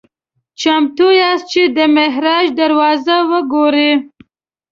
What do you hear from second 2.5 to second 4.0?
دروازه وګورئ؟"